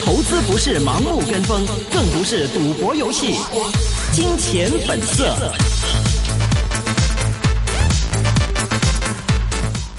[0.00, 3.34] 投资不是盲目跟风，更不是赌博游戏。
[4.12, 5.52] 金钱本色。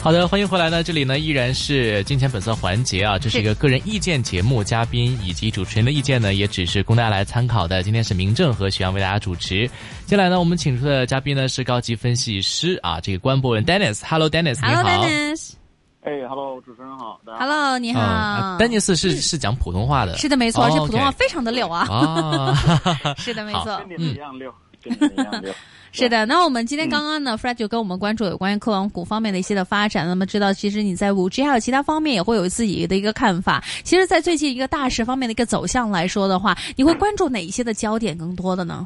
[0.02, 0.84] 好的，欢迎回来呢！
[0.84, 7.84] 这里呢依然是金钱本色环节啊，这是一个个人意见节目，嘉宾以及主持人的意见呢，也只是供大家来参考的。
[7.84, 9.70] 今天是明正和徐阳为大家主持。
[10.08, 14.00] 接下来呢，我们请出的嘉宾呢是高级分析师啊，这个关博文 Dennis。
[14.04, 14.84] Hello，Dennis，你好。
[14.84, 15.65] Hello，Dennis。
[16.06, 17.20] 哎，Hello，主持人好。
[17.26, 18.58] Hello，你好。
[18.60, 21.88] Dennis 是是讲普通话的，是的，没错，而且普通话非常的溜啊。
[21.90, 22.54] 啊，
[23.18, 23.82] 是的，没错。
[23.90, 25.52] 跟你一样溜，跟你一样溜。
[25.92, 30.06] 是的，那我们今天刚刚呢、嗯、，Fred 就跟我们关注有关于科网股方面的一些的发展。
[30.08, 33.64] 那么知道，其实你在五 G 还有其他方面也会有自己的一个看法。
[33.84, 38.86] 其实，在最近一个大势方面的一个走向来说的话，你会关注哪一些的焦点更多的呢？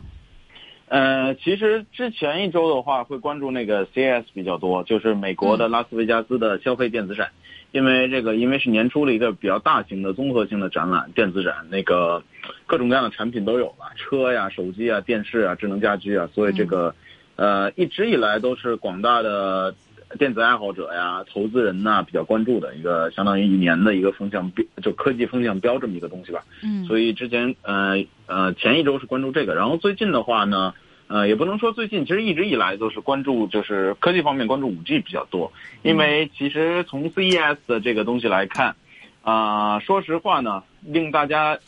[0.89, 12.21] 呃，其实之前一周的话，会关注那个 CES 比较多，就是美国的拉斯维加斯的消费电子展，嗯、因为这个因为是年初的一个比较大型的综合性的展览，电子展，那个
[12.65, 16.89] 各种各样的产品都有了，车呀、手机啊、电视啊、智能家居啊，所以这个。
[16.89, 16.95] 嗯
[17.39, 19.73] 呃，一直以来都是广大的
[20.17, 26.43] 电子爱好者呀、投资人呐比较关注的一个，相当于一年的一个风向标，就科技风向标这么一个东西吧。
[26.63, 26.83] 嗯。
[26.85, 30.73] 所以之前呃呃前一周是关注这个，然后最近的话呢，
[31.07, 35.51] 呃也不能说最近，其实一直以来都是关注就是科技方面关注五 G 比较多，
[35.83, 38.75] 因为其实从 CES 的这个东西来看，
[39.21, 41.59] 啊、呃、说实话呢，令大家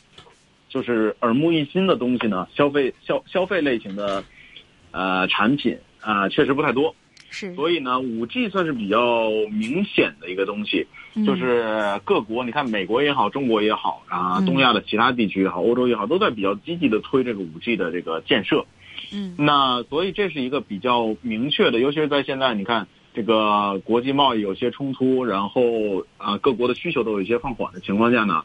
[0.67, 4.23] 就是耳目一新的东西呢，消费消消费类型的。
[4.93, 6.93] 呃，产品啊、呃，确实不太多，
[7.31, 18.65] 是，所以呢，五 G 算是比较明显的一个东西，嗯、就是各国，你看美国也好，中国也好啊，东亚的其他地区也好，欧洲也好，都在比较积极的推这个五 G 的这个建设，
[19.13, 28.43] 嗯，那所以这是一个比较明确的，尤其是在现在，你看这个国际贸易有些冲突，然后啊、呃，各国的需求都有一些放缓的情况下呢，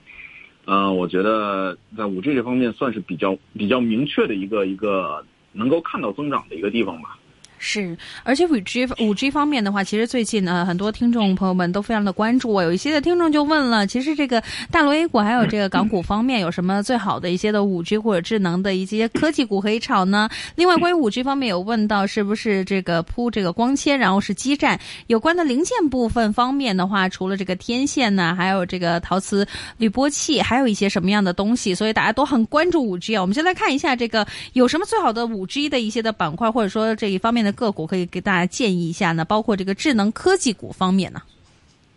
[0.64, 5.25] 呃，我觉得在五 G 这方面算是比较比较明确的一个一个。
[5.59, 7.17] 能够看到增长的一个地方吧。
[7.58, 12.62] 是，而且五 G 五 G 方面的话，其实最近呢，很多听众朋友们都非常的关注我。
[12.62, 20.28] 有一些的听众就问了，其实这个大陆 A 股还有这个港股方面，有什么最好的一些的五 G 或者智能的一些科技股可以炒呢？
[20.55, 31.74] 另外，关于五 G 方面有问到，是不是这个铺这个光纤，然后是基站有关的零件部分方面的话，除了这个天线呢，还有这个陶瓷滤波器，还有一些什么样的东西？
[31.74, 33.23] 所以大家都很关注五 G 啊。
[33.23, 37.55] 我们先来看一下这个有什么最好的五 G 的一些的板块，或者说这一方面的。
[37.56, 41.20] 个股可以给大家建议一下呢，包括这个智能科技股方面呢。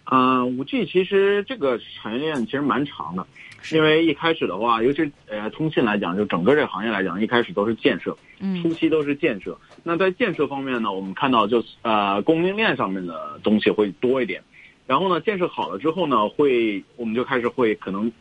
[0.05, 3.23] 啊、呃，五 G 其实这个产业链其实蛮长的，
[3.71, 9.55] 因为一开始的话，尤其呃通信来讲，就整个这个行业来讲，一开始都是建设，嗯，初期都是建设。
[9.83, 14.41] 那在建设方面呢，我们看到就呃供应链上面的东西会多一点，
[14.87, 18.11] 然后呢，建设好了之后呢，会我们就开始会可能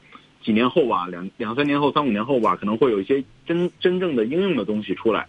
[0.42, 5.26] 几年后吧，两两三年后、三五年后吧，可能会有一些真真正的应用的东西出来。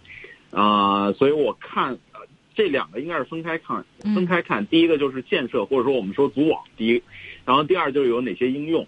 [0.50, 2.20] 啊、呃，所以我看、呃、
[2.54, 3.84] 这两个应该是分开看，
[4.14, 4.66] 分开看。
[4.66, 7.02] 第一个就是建设，或者说我们说组网，第一，
[7.44, 8.86] 然后第二就是有哪些应用。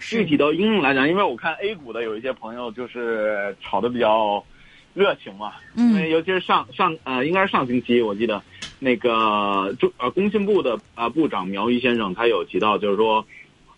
[0.00, 4.44] 具体到应用来讲，因为我看 A 股的有一些朋友就是炒的比较
[4.94, 8.42] 热情嘛，嗯，因为尤其是上上呃，应该是上星期我记得
[8.78, 13.24] 那个中呃工信部的啊、呃、部长苗一先生他有提到，就是说。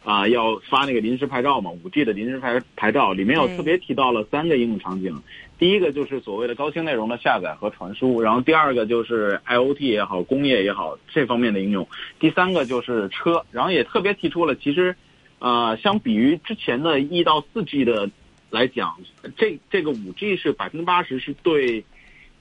[0.04, 5.16] 啊、呃，要发那个临时牌照嘛，五 G 的临时牌牌照里面有特别提到了三个应用场景，
[5.58, 11.86] 第一个就是所谓的高清内容的下载和传输，然后第二个就是 IoT 也好，工业也好这方面的应用，
[12.18, 14.96] 第三个就是车，然后也特别提出了，其实，
[15.38, 18.10] 呃，相比于之前的一到四 G 的
[18.50, 18.96] 来讲，
[19.36, 21.84] 这这个五 G 是百分之八十是对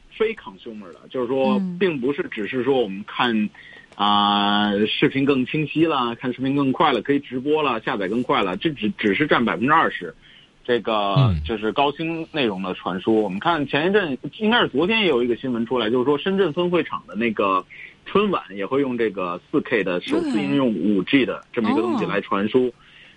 [0.10, 3.50] 非 consumer 的，就是说，并不是只是说我们看。
[3.94, 10.16] 啊、呃，视频更清晰了，看视频更快了，可以直播了，下载更快了，这只只是占百分之二十，
[10.64, 13.22] 这个就是高清内容的传输。
[13.22, 17.66] 我们看前一阵，应该是昨天也有一个新闻出来，就是说深圳分会场的那个
[18.06, 22.74] 春晚也会用这个 4K 的首次应用 5G 的这么一个东西来传输，哦、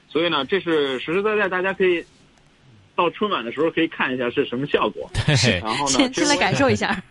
[0.09, 2.05] 所以呢，这是实实在在大家可以
[2.95, 5.11] 到春晚的时候可以看一下是什么效果，
[5.61, 7.03] 然后呢，先先来感受一下。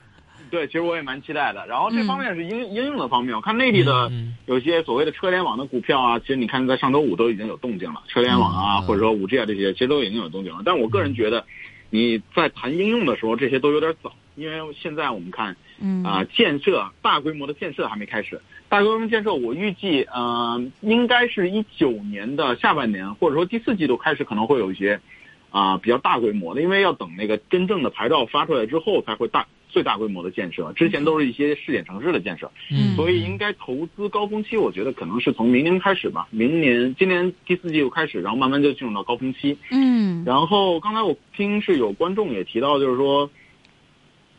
[0.53, 1.65] 对，其实我也蛮期待的。
[1.65, 4.11] 然后这方面是应应用的方面，我看内地的
[4.45, 10.61] 有些所谓的车联网的股票啊，其实你看在上周五都已经有动静了，车联网啊，或者说五 G 啊这些，其实都已经有动静了。
[10.63, 11.43] 但我个人觉得，
[11.89, 15.57] 你在谈应用的时候，这些都有点早，因为现在我们看，
[16.03, 18.39] 啊、呃，建设大规模的建设还没开始。
[18.69, 25.01] 大规模建设，我预计，嗯、呃，应该是一九年的下半年，或者说第四季度开始，可能会有一些
[25.49, 29.47] 啊、呃、比较大规模的，因为要等那个真正的牌照发出来之后，才会大。
[29.73, 32.95] 最大规模的建设，之前都是一些试点城市的建设，嗯。
[32.95, 39.57] 所以应该投资高峰期，我觉得可能是从明年开始吧，明年今年第四季度开始，然后慢慢就进入到高峰期。
[39.71, 40.23] 嗯。
[40.23, 43.27] 然后刚才我听是有观众也提到，就是说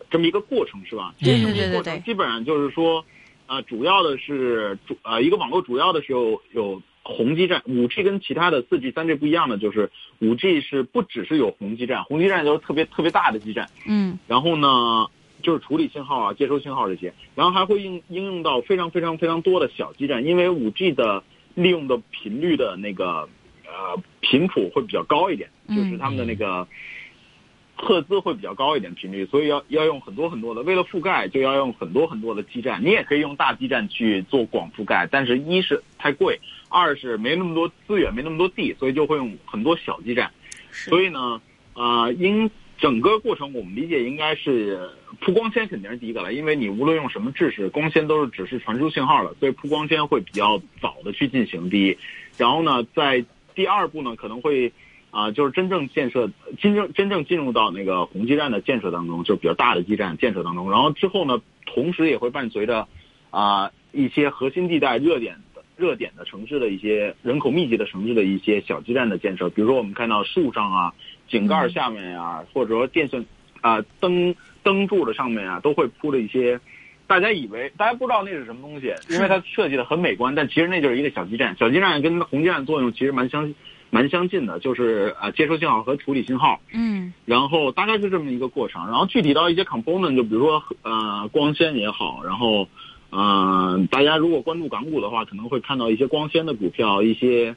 [0.09, 1.13] 这么一个过程是吧？
[1.19, 1.73] 对对对对对。
[1.73, 3.05] 过程基本上就是说，
[3.49, 9.91] 呃，主要的是主呃一个网络主要的是有有宏基站，五 G 跟其他的四 G、三 G 不一样的就是
[10.21, 14.19] 五 G 是不只是有宏基站，宏基站就是特别特别大的基站，嗯。
[14.27, 15.07] 然后呢
[15.45, 21.23] 就是处理信号啊、接收信号这些，然后还会应应用到非常非常非常多的小基站，因为五 G 的
[21.55, 23.29] 利用的频率的那个
[23.65, 26.67] 呃频谱会比较高一点，嗯就是他们的那个。
[27.77, 32.81] 赫兹会比较高一点频率，所以要要用很多很多的，为了覆盖就要用很多很多的基站。
[32.81, 36.39] 你也可以用大基站去做广覆盖，但是一是太贵，
[36.69, 40.31] 二是没那么多资源，没那么多地，所以就会用很多小基站。
[40.71, 41.43] 所以呢，
[41.73, 42.49] 啊、因
[42.85, 51.71] 整个过程我们理解应该是铺光纤肯定是第一个了，因为你无论用什么制式，光纤都是只是传输信号的，所以铺光纤会比较早的去进行。
[51.71, 51.97] 第一，
[52.37, 54.71] 然后呢，在第二步呢，可能会
[55.11, 60.71] 啊、就是真正建设，真正真正进入到那个红基站的建设当中，就是比较大的基站建设当中。
[60.71, 62.87] 然后之后呢，同时也会伴随着
[63.31, 70.95] 啊、一些核心地带热点的热点的城市的一些人口密集的城市的一些小基站的建设，比如说我们看到树上啊、
[71.29, 73.25] 井盖下面啊，或者说电线
[73.61, 76.61] 啊、灯灯柱的上面啊，都会铺了一些。
[77.07, 81.55] 大家以为大家不知道那是什么东西，因为它设计的很美观，但其实那就是一个小基站。
[81.59, 83.55] 小基站跟红基站作用其实蛮相
[83.91, 86.61] 蛮相近的，就是呃接收信号和处理信号。
[86.73, 88.87] 嗯然后大概是这么一个过程。
[88.87, 92.67] 然后具体到一些 component，就比如说呃光纤也好，然后
[93.11, 97.55] 呃大家如果关注港股的话，可能会看到一些光纤的股票，一些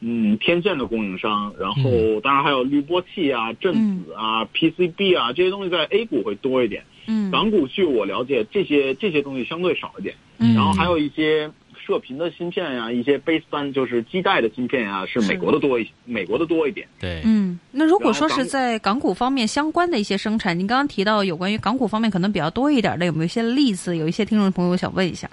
[0.00, 3.72] 嗯天线的供应商，然后当然还有滤波器啊、振
[4.04, 6.84] 子啊、PCB 啊这些东西在 A 股会多一点。
[7.06, 10.14] 嗯港股据我了解，这些这些东西相对少一点。
[10.38, 16.86] 嗯然后还有一些射频的芯片呀、一些 baseband 就是基带的芯片呀、是美国的多一美国的多一点。
[17.00, 23.96] 对，嗯，那如果说是在港股方面相关的一些生产，您刚刚提到有关于港股方面可能比较多一点的，有没有一些例子？
[23.96, 25.28] 有一些听众朋友想问一下。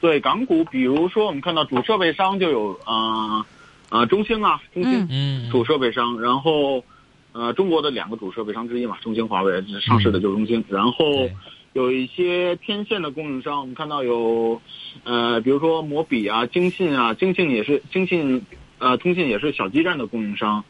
[0.00, 3.44] 对港股，比如说我们看到主设备商就有啊
[3.90, 5.50] 啊、呃中兴啊，中兴、嗯。
[5.50, 6.82] 主设备商，然后
[7.32, 11.28] 呃中国的两个主设备商之一嘛，中兴、华为上市的就是中兴，然后
[11.74, 14.62] 有一些天线的供应商，我们看到有
[15.04, 18.46] 呃比如说摩比啊、京信啊，京信也是京信
[18.78, 20.64] 呃通信也是小基站的供应商。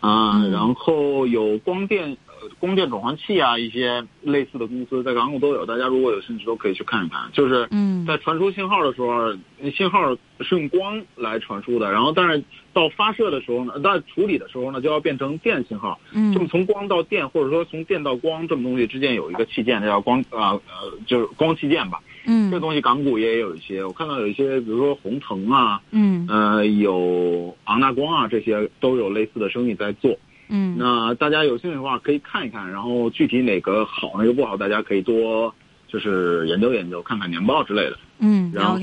[0.00, 0.50] 啊、嗯。
[0.50, 2.16] 然后有光电。
[2.42, 7.30] 呃光电转换器啊，一些类似的公司在港股都有，大家如果有兴趣都可以去看一看。
[7.32, 9.32] 就是嗯在传输信号的时候，
[9.70, 12.42] 信号是用光来传输的，然后但是
[12.72, 16.00] 到发射的时候呢，到处理的时候呢，就要变成电信号。
[16.12, 22.00] 这么嗯从光到电，或者说从电到光，这么东西之间有一个器件，这叫光啊呃就是光器件吧。
[22.24, 30.16] 嗯这东西港股也有一些，我看到有一些，比如说宏腾啊，嗯呃，有昂纳光啊，这些都有类似的生意在做。
[30.52, 30.76] 嗯。
[30.78, 35.52] 那大家有兴趣的话可以看一看，然后具体哪个好哪个不好，大家可以多
[35.88, 37.98] 就是研究研究，看看年报之类的。
[38.20, 38.78] 嗯然后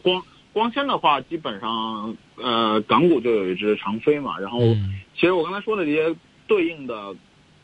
[0.00, 0.22] 光
[0.52, 5.00] 光纤的话，基本上呃港股就有一只长飞嘛，然后嗯。
[5.14, 6.14] 其实我刚才说的这些
[6.46, 7.14] 对应的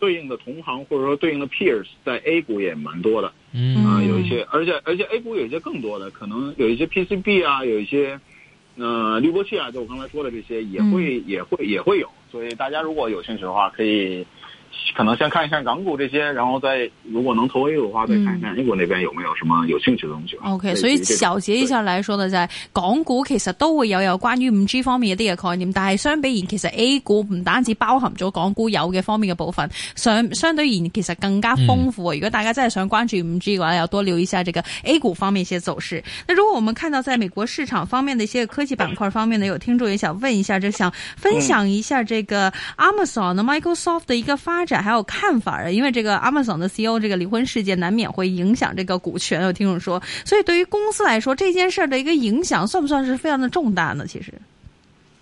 [0.00, 3.30] 对应的同行或者说对应的 peers 在 A 股也蛮多的。
[3.52, 3.76] 嗯。
[3.84, 8.18] 啊、嗯有一些，而且而且 A 股有一些更多的，可能有一些 PCB 啊，有一些
[8.76, 14.26] 呃滤波器啊，就我刚才说的这些也会、也会也会有，所以大家如果有兴趣的话，可以。
[14.96, 20.50] 可能先看一下港股这些，然后再如果能投 A 股的话，再看一看 A 股那边有没有什么有兴趣的东西吧。
[20.50, 32.12] OK，所以小結一下嚟說呢，就係港股其实都会有有关于五 G 方面一啲嘅概念，但係相比而言，其实 A 股唔单止包含咗港股有嘅方面嘅部分，相相对而言其实更加丰富。
[32.12, 36.02] 如果大家真係想关注五 G 嘅话，要多留意一下这个 A 股方面一些走势。
[36.26, 54.06] 那如果我们看到在美国市场方面的一些科技板块方面呢，有听众也想问一下，就想分享一下这个 Amazon、Microsoft 的一個發展还有看法啊，因为这个 Amazon 的 CEO 这个离婚事件难免会影响这个股权，有听众说，所以对于公司来说，这件事儿的一个影响算不算是非常的重大呢？
[54.06, 54.32] 其实，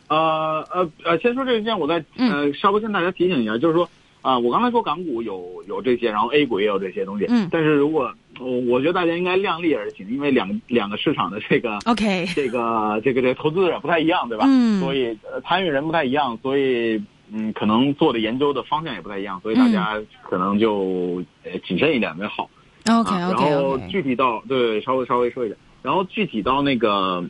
[0.08, 3.88] 呃呃呃，先说这件，我再呃稍微跟大家提醒一下，就是说
[4.22, 7.48] 啊、我刚才说港股有有这些，然后 A 股也有这些东西，嗯。
[7.50, 14.44] 但是如果我我觉得大家应该量力而行，因为两两个市场的这个 OK，这个这个这个投资者不太一样，对吧？
[14.46, 14.78] 嗯。
[14.78, 22.50] 所以呃参与人不太一样，所以嗯，可能做的研究的方向也不太一样，所以大家可能就呃谨慎一点为好。
[22.86, 27.24] OK 啊、OK 然后 OK，具体到对稍微稍微说一下，然后具体到那个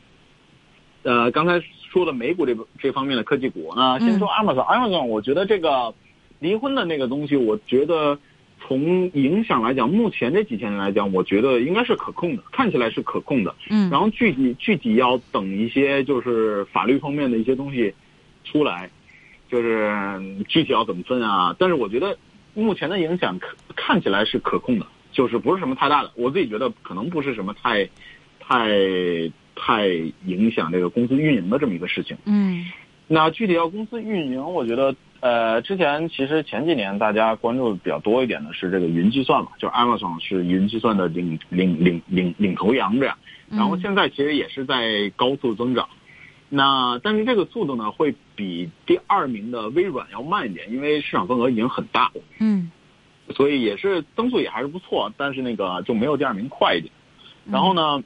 [1.02, 4.09] 呃刚才说的美股这这方面的科技股呢，嗯。
[4.09, 5.92] 先说 Amazon，Amazon，、我觉得这个
[6.38, 8.16] 离婚的那个东西，我觉得
[8.61, 13.54] 从影响来讲，目前这几天来讲，我觉得应该是可控的，看起来是可控的。
[13.71, 17.92] 嗯，然后具体具体要等一些就是法律方面的一些东西
[18.45, 18.88] 出来，
[19.50, 21.54] 就是具体要怎么分啊？
[21.59, 22.16] 但是我觉得
[22.54, 26.11] 目前的影响可看起来是可控的，就是不是什么太大的。
[26.14, 27.88] 我自己觉得可能不是什么太
[28.38, 28.69] 太
[29.57, 29.88] 太
[30.25, 32.16] 影响这个公司运营的这么一个事情。
[32.26, 32.64] 嗯
[33.12, 43.19] 那具体要公司运营，我觉得呃，之前其实前几年大家关注的比较多一点的是这个云计算嘛，就 Amazon 是云计算的领领领领领头羊这样，
[43.50, 45.88] 然后现在其实也是在高速增长。
[46.52, 52.71] 那但是这个速度呢，会比第二名的微软要慢一点，因为市场份额已经很大了，嗯
[53.37, 56.92] 所以也是增速也还是不错，但是那个就没有第二名快一点。
[57.45, 58.02] 然后呢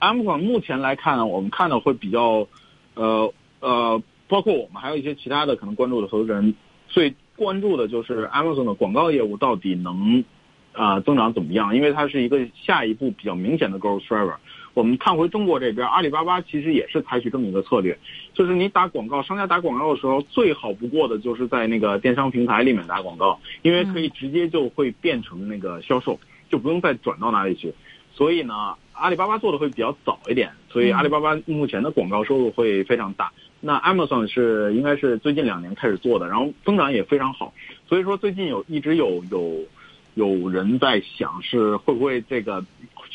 [0.00, 2.48] ，Amazon 目前来看呢，我们看的会比较，
[2.94, 6.54] 呃呃，包括我们还有一些其他的可能关注的投资人，
[6.88, 10.24] 最关注的就是 Amazon 的广告业务到底能
[10.72, 11.76] 啊、呃增长怎么样？
[11.76, 14.36] 因为它是一个下一步比较明显的 growth driver。
[14.76, 17.96] 我们看回中国这边，阿里巴巴其实也是采取这么一个策略，
[18.34, 27.72] 就是你打广告，商家打广告的时候，最好不过的就是在那个电商平台里面打广告，因为可以直接就会变成那个销售，就不用再转到哪里去。
[28.12, 33.32] 所以呢，阿里巴巴做的会比较早一点，所以阿里巴巴目前的广告收入会非常大。
[33.62, 37.54] 那 Amazon 是应该是最近两年开始做的，然后增长也非常好。
[37.88, 39.64] 所以说最近有一直有有
[40.12, 42.62] 有人在想是会不会这个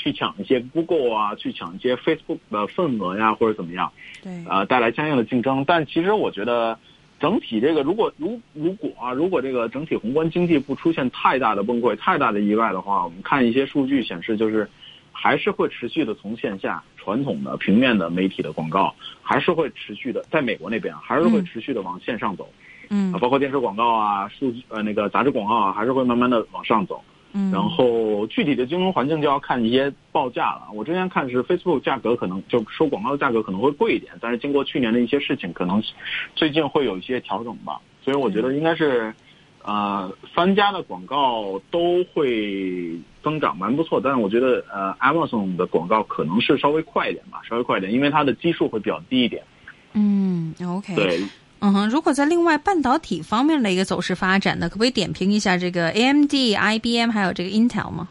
[0.02, 3.92] 去抢一些 Google 啊，去抢一些 Facebook 的份额呀，或者怎么样，
[4.24, 5.64] 对，呃，带来相应的竞争。
[5.66, 6.80] 但其实我觉得。
[7.22, 14.68] 整体这个，如果如如果啊，如果这个整体宏观经济不出现太大的崩溃、太大的意外的话，我们看一些数据显示，就是
[15.12, 22.50] 还是会持续的从线下传统的平面的媒体的广告，还是会持续的在美国那边还是会持续的往线上走，
[22.90, 27.04] 嗯啊，包括电视广告啊、数据呃那个杂志广告啊，还是会慢慢的往上走。
[27.34, 30.68] 嗯，然后具体的金融环境就要看一些报价了。
[30.74, 35.82] 我之前看是 Facebook 价格可能就收广告的价格可能会贵一点，但是经过去年的一些事情，可能
[36.36, 37.80] 最近会有一些调整吧。
[38.04, 39.14] 所以我觉得应该是，
[39.64, 49.44] 呃，三家的广告都会增长蛮不错，但是我觉得呃 Amazon 的广告可能是稍微快一点吧，稍微快一点，因为它的基数会比较低一点。
[49.94, 51.20] 嗯，OK，对，
[51.64, 58.08] 嗯哼，如果在另外半导体方面的一个走势发展呢，可不可以点评一下这个 AMD、IBM 还有这个 Intel 吗？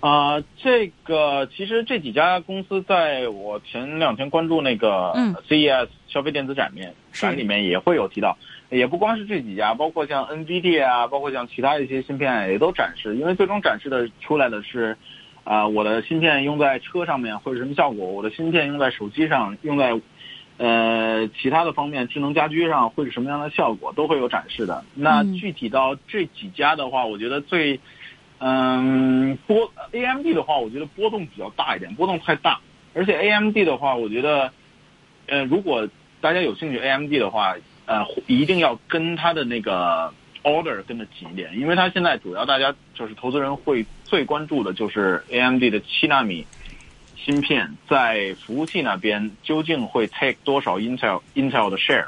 [0.00, 5.34] 啊、这个其实这几家公司在我前两天关注那个嗯。
[5.48, 7.22] CES 消费电子展面是。
[7.22, 8.36] 展里面也会有提到，
[8.70, 14.96] 也不光是这几家，包括像 NVIDIA 啊，包括像其他一些芯片也都展示，因为最终展示的出来的是，
[15.44, 19.98] 啊、我的芯片用在车上面会是什么效果，我的芯片用在手机上，用在
[20.58, 24.84] 呃其他的方面，智能家居上会是什么样的效果，都会有展示的。
[24.94, 27.80] 那嗯具体到这几家的话，我觉得最
[28.40, 32.60] 嗯，波 AMD 的话，我觉得波动比较大一点，波动太大。
[32.94, 34.52] 而且 AMD 的话，我觉得，
[35.26, 35.88] 呃，如果
[36.20, 37.54] 大家有兴趣 AMD 的话，
[37.86, 40.12] 呃，一定要跟它的那个
[40.44, 46.46] order 跟得紧一点，因为它现在主要大家就是投资人会最关注的就是 AMD 的七纳米
[47.24, 52.06] 芯片在服务器那边究竟会 take 多少 Intel Intel 的 share。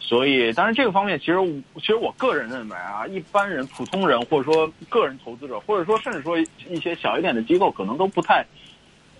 [0.00, 1.36] 所以，当然这个方面，其实
[1.76, 8.44] 其实我个人认为啊，一般人、普通人或者说个人投资者，或者说甚至说一些小一点的机构，可能都不太，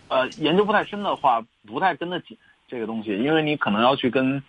[0.08, 2.36] 呃，研究不太深的话，不太跟得紧
[2.68, 4.42] 这个东西，因为你可能要去跟，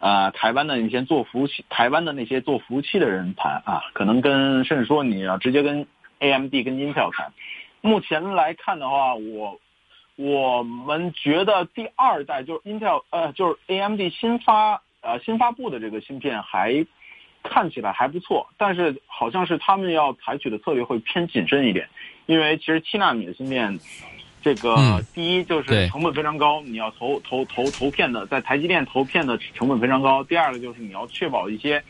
[0.00, 5.86] 呃，台湾的那些做服务器、台湾的那些做服务器的人谈啊，可能跟甚至说你要直接跟
[6.18, 7.32] AMD、跟 Intel 谈。
[7.80, 9.60] 目前来看的话，我
[10.16, 16.86] 我们觉得第二代就是 Intel 呃，就是 AMD 新发呃新发布的这个芯片还
[17.42, 21.88] 看起来还不错，但是好像是他们要采取的策略会偏谨慎一点，
[22.24, 23.78] 因为其实七纳米的芯片，
[24.42, 30.24] 这个、嗯第一就是成本非常高，你要投投投投片的，在台积电投片的成本非常高。
[30.24, 31.82] 第二个就是你要确保一些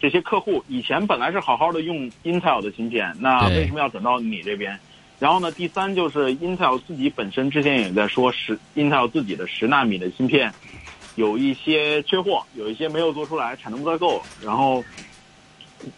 [0.00, 4.80] 这些客户以前本来是好好的用 Intel 的芯片，那为什么要转到你这边？
[5.20, 10.52] 然后呢，第三就是 Intel 自己本身之前也在说十 Intel 自己的十纳米的芯片
[11.14, 14.22] 有一些缺货，有一些没有做出来，产能不太够。
[14.42, 14.82] 然后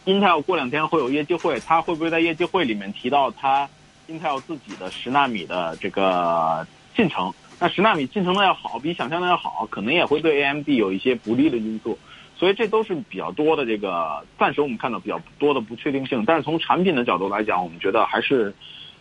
[0.05, 3.69] Intel 过两天会有业绩会，他会不会在业绩会里面提到他
[4.09, 7.33] Intel 自己的十纳米的这个进程？
[7.61, 11.97] 那十纳米进程的要好，比想象的要好，可能也会对 AMD 有一些不利的因素。
[12.37, 16.25] 所以这都是比较多的这个，暂时我们看到比较多的不确定性。
[16.26, 18.52] 但是从产品的角度来讲，我们觉得还是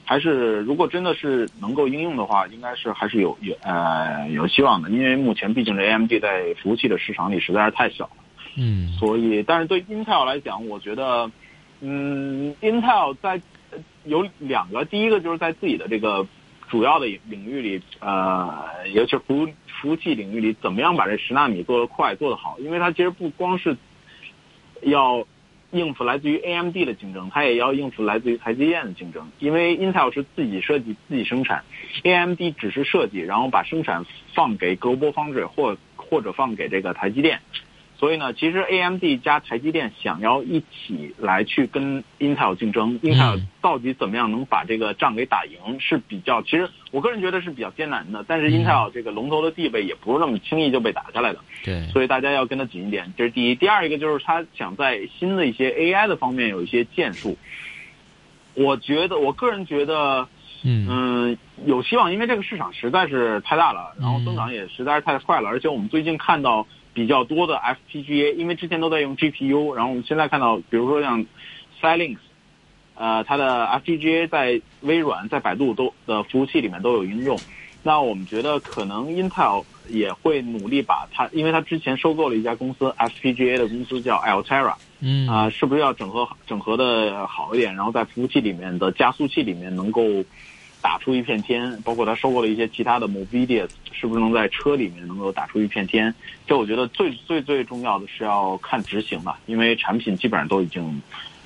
[0.05, 4.89] 还是如果真的是能够应用的话，应该是还是有有呃有希望的。
[4.89, 8.12] 因为目前毕竟这 AMD 在服务器的市场里实在是太小了。
[8.58, 11.31] 嗯所以，但是对 Intel 来讲，我觉得，
[11.79, 13.41] 嗯，Intel 在
[13.72, 16.27] 呃有两个，第一个就是在自己的这个
[16.67, 19.48] 主要的领域里，呃，尤其是服务
[19.81, 22.58] 服务器领域里，怎么样把这十纳米做得快、做得好？
[22.60, 23.77] 因为它其实不光是
[24.81, 25.25] 要
[25.72, 29.32] 应付来自于 AMD 的竞争，它也要应付来自于台积电的竞争。
[29.40, 31.63] 因为 Intel 是自己设计、自己生产
[32.04, 37.40] ，AMD 只是设计，然后把生产放给 Global Foundry 或或者放给这个台积电。
[38.01, 48.25] 所以呢，其实 AMD 加台积电想要一起来去跟 Intel 竞争，Intel 到底怎么样能把这个仗给打赢是比较，其实我个人觉得是比较艰难的。
[48.27, 53.53] 但是 Intel 这个龙头的地位也不是那么轻易就被打下来的，对，所以大家要跟他紧一点，这是第一。
[53.53, 57.38] 第二一个就是他想在新的一些 AI 的方面有一些建树。
[58.55, 60.27] 我觉得，我个人觉得，
[60.63, 71.25] 嗯嗯，有希望，因为这个市场实在是太大了，然后增长也实在是太快了，而且我们最近看到比较多的 FPGA，因为之前都在用 GPU，然后我们现在看到，比如说像
[71.81, 72.17] Xilinx，
[72.95, 77.38] 呃，它的 FPGA 在微软、在百度都的服务器里面都有应用。
[77.83, 90.03] 那我们觉得可能 Intel 也会努力把它，因为它之前收购了一家公司 FPGA 的公司叫 Altera，嗯啊、是不是要整合整合的好一点，然后在服务器里面的加速器里面能够
[90.82, 96.14] 打出一片天，包括他收购了一些其他的 Movidia，是不是能在车里面能够打出一片天？
[96.48, 101.02] 这我觉得最最最重要的是要看执行吧，因为产品基本上都已经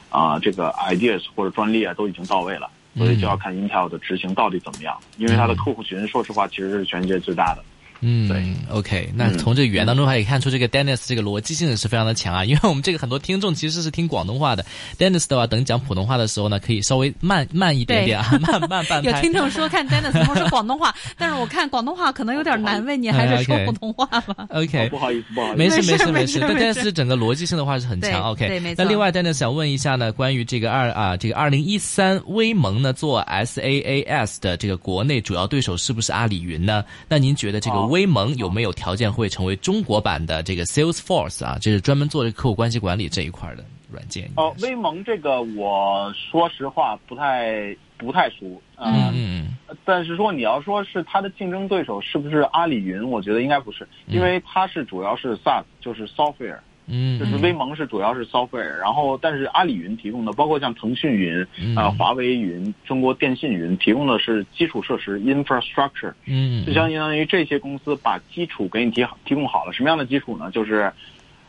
[0.10, 7.64] 啊、这个 ideas 或者专利啊都已经到位了，所以就要看 Intel 的执行到底怎么样，因为它的客户群说实话其实是全世界最大的。
[8.08, 12.46] 嗯，对，OK，那嗯从这个语言当中还可以看出，这个 Dennis 这个逻辑性是非常的强啊。
[12.46, 14.64] 因为我们这个很多听众其实是听广东话的
[15.00, 19.12] ，Dennis 的话，等讲普通话的时候呢，可以稍微慢慢一点点啊， 慢慢半有。
[19.22, 24.48] 听众说看 Dennis 怎么说广东话，但是我看广东话可能有点难为你，还是说普通话吧。
[24.50, 25.58] OK，哦不好意思，不好意思。
[25.58, 28.22] 没事没事事没事，但 Dennis 整个逻辑性的话是很强。
[28.22, 36.84] OK，对没错那另外，Dennis 想问一下呢，关于这个二啊，这个二零一三微盟呢做 SaaS 的这个国内主要对手是不是阿里云呢？
[37.10, 41.58] 那您觉得这个哦微盟有没有条件会成为中国版的这个 Salesforce 啊？
[41.62, 44.30] 就是专门做这个客户关系管理这一块的软件。
[44.36, 61.42] 哦，威盟这个我说实话不太不太熟，呃、嗯嗯但是说你要说是它的竞争对手是不是阿里云，我觉得应该不是，因为它是主要是 SaaS，就是 software，嗯，就是微盟是主要是 software，然后但是阿里云提供的，包括像腾讯云、
[61.76, 70.52] 啊呃华为云、中国电信云提供的是基础设施 infrastructure，嗯，就相当于这些公司把基础给你提好提供好了，什么样的基础呢？
[70.52, 70.92] 就是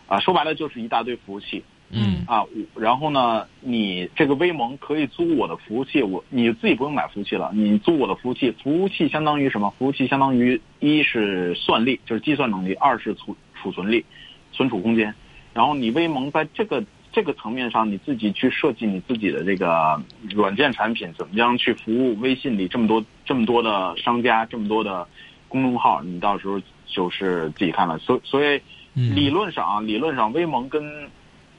[0.07, 1.63] 啊、说白了就是一大堆服务器。
[1.89, 9.73] 嗯啊，我然后呢，你这个微盟可以租我的服务器，我你自己不用买服务器了，你租我的服务器，服务器相当于什么？
[9.79, 14.05] 服务器相当于一是算力，就是计算能力；二是储储存力，
[14.53, 15.15] 存储空间。
[15.57, 19.99] 然后你微盟在这个这个层面上，你自己去设计你自己的这个
[20.35, 25.09] 软件产品，怎么样去服务微信里这么多这么多的商家，这么多的
[25.49, 27.97] 公众号，你到时候就是自己看了。
[27.99, 28.61] 所所以
[28.93, 31.09] 嗯理论上啊，理论上微盟跟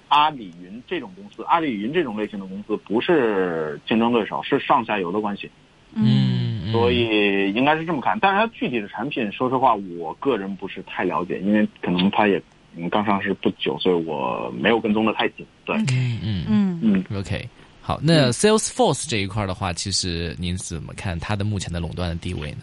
[0.10, 5.50] 阿里云这种公司，阿里云这种类型的公司不是竞争对手，是上下游的关系，
[5.96, 8.20] 嗯，嗯所以应该是这么看。
[8.20, 12.40] 但是它具体的产品，说实话，我个人不是太了解，因为可能它也
[12.78, 15.46] 嗯刚上市不久，所以我没有跟踪的太紧。
[15.66, 17.48] 对，嗯嗯嗯，嗯，OK，
[17.82, 22.58] 好，那 Salesforce 这一块的话，其实您怎么看它的目前的垄断的地位呢？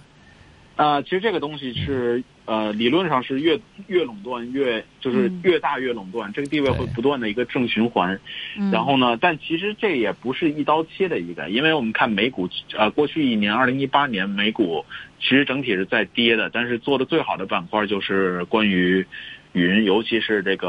[0.77, 5.41] 呃，其实这个东西是呃，理论上是越越垄断越就是嗯。
[5.45, 8.19] 越大越垄断，这个地位会不断的一个正循环。
[8.59, 8.73] 嗯。
[8.73, 14.85] 然后呢，但其实这也不是一刀切的一个，因为我们看美股，呃，过去一年，二零一八年美股
[15.21, 19.07] 其实整体是在跌的，但是做的最好的板块就是关于
[19.55, 20.69] 云，尤其是这个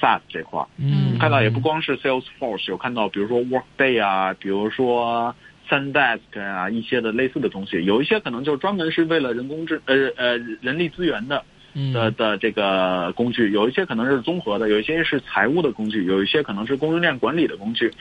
[0.00, 0.66] SaaS 这块儿。
[0.78, 5.34] 嗯看到也不光是 Salesforce，有看到比如说 Workday 啊，比如说
[5.68, 17.92] SunDesk 啊一些的类似的东西，有一些可能就专门是为了人工智呃呃人力资源的嗯的的这个工具，有一些可能是综合的，有一些是财务的工具，有一些可能是供应链管理的工具，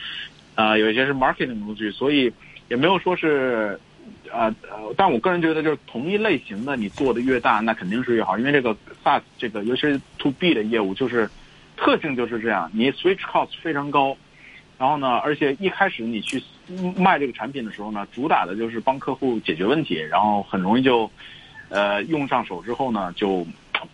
[0.55, 2.31] 啊、有一些是 marketing 工具，所以
[2.69, 3.79] 也没有说是。
[4.31, 11.29] 呃呃，但我个人觉得，就是同一类型的，你做的越大，那肯定是越好，因为这个 SaaS 这个，尤其是 To B 的业务，就是
[11.75, 14.15] 特性就是这样，你 switch cost 非常高，
[14.77, 16.41] 然后呢，而且一开始你去
[16.95, 21.11] 卖这个产品的时候呢，主打的就是帮客户解决问题，然后很容易就，
[21.69, 23.45] 呃，用上手之后呢，就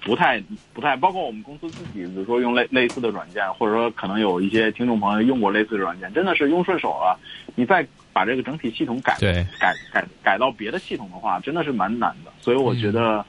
[0.01, 0.41] 不太
[0.73, 7.19] 不太，包括我们公司自己，比如说用类类似的软件，或者说可能有一些听众朋友用过类似的软件，真的是用顺手了，
[7.55, 12.31] 你再把这个整体系统改对改改改到别的系统的话，真的是蛮难的。
[12.39, 13.25] 所以我觉得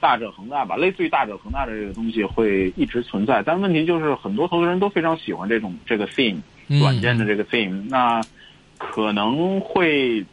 [0.00, 8.20] 大者恒大吧，类似于大者恒大的这个东西会一直存在，但问题就是很多投资人都非常喜欢这种这个 theme，软件的这个 theme，、那
[8.78, 10.24] 可能会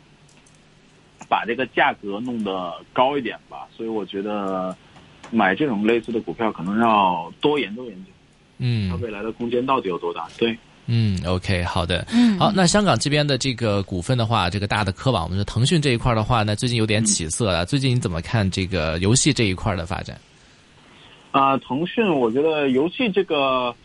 [1.27, 3.67] 把这个价格弄得高一点吧。
[3.75, 4.75] 所以我觉得
[5.31, 8.11] 买这种类似的股票，可能要多研究研究，
[8.89, 10.27] 它嗯未来的空间到底有多大？
[10.37, 10.57] 对。
[10.89, 12.07] 嗯，OK，好的。
[12.13, 17.65] 嗯，好，那香港这边的这个股份的话，这个大的科网，我们说腾讯这一块的话呢，最近有点起色了。
[17.65, 20.17] 最近你怎么看这个游戏这一块的发展？
[21.31, 23.75] 啊、腾讯，我觉得游戏这个，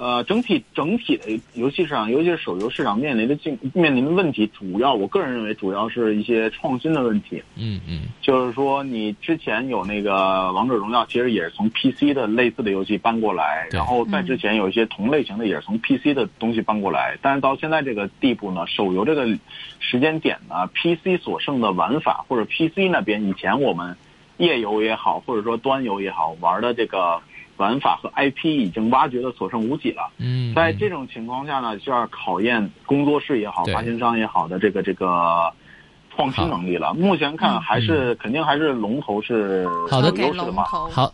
[0.00, 7.42] 呃，整体整体的游戏市场，尤其是手游市场面临的竞面临的问题，主要我个人认为主要是一些创新的问题。
[7.56, 19.26] 嗯嗯就是说，你之前有那个王者荣耀，其实也是从 PC 的类似的游戏搬过来，然后在之前有一些同类型的也是从 PC 的东西搬过来，但是到现在这个地步呢，手游这个
[19.80, 23.96] 时间点呢，PC 所剩的玩法或者 PC 那边以前我们
[24.36, 27.20] 页游也好，或者说端游也好玩的这个
[27.58, 30.10] 玩法和 IP 已经挖掘的所剩无几了。
[30.18, 35.52] 嗯，在这种情况下呢，就要考验工作室也好、发行商也好的这个这个
[36.16, 36.94] 创新能力了。
[36.94, 40.64] 目前看还是、肯定还是龙头是好的有给龙优势的嘛。
[40.64, 40.88] 头。
[40.88, 41.06] 好，